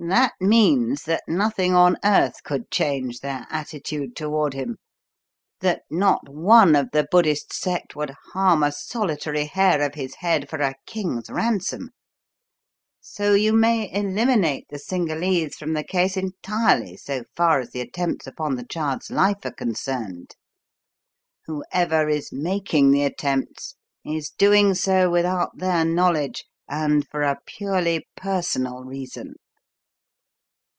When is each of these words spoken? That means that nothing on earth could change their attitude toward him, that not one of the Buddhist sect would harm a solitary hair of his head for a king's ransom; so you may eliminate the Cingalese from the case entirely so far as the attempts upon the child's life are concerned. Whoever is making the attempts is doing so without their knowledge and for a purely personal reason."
That 0.00 0.34
means 0.40 1.02
that 1.06 1.24
nothing 1.26 1.74
on 1.74 1.96
earth 2.04 2.44
could 2.44 2.70
change 2.70 3.18
their 3.18 3.48
attitude 3.50 4.14
toward 4.14 4.54
him, 4.54 4.76
that 5.58 5.82
not 5.90 6.28
one 6.28 6.76
of 6.76 6.92
the 6.92 7.08
Buddhist 7.10 7.52
sect 7.52 7.96
would 7.96 8.12
harm 8.32 8.62
a 8.62 8.70
solitary 8.70 9.46
hair 9.46 9.82
of 9.82 9.94
his 9.96 10.14
head 10.20 10.48
for 10.48 10.60
a 10.60 10.76
king's 10.86 11.28
ransom; 11.28 11.90
so 13.00 13.34
you 13.34 13.52
may 13.52 13.92
eliminate 13.92 14.68
the 14.70 14.78
Cingalese 14.78 15.56
from 15.56 15.72
the 15.72 15.82
case 15.82 16.16
entirely 16.16 16.96
so 16.96 17.24
far 17.34 17.58
as 17.58 17.70
the 17.72 17.80
attempts 17.80 18.28
upon 18.28 18.54
the 18.54 18.64
child's 18.64 19.10
life 19.10 19.44
are 19.44 19.50
concerned. 19.50 20.36
Whoever 21.46 22.08
is 22.08 22.30
making 22.32 22.92
the 22.92 23.02
attempts 23.02 23.74
is 24.04 24.30
doing 24.30 24.74
so 24.76 25.10
without 25.10 25.58
their 25.58 25.84
knowledge 25.84 26.44
and 26.68 27.04
for 27.08 27.22
a 27.22 27.40
purely 27.46 28.06
personal 28.16 28.84
reason." 28.84 29.34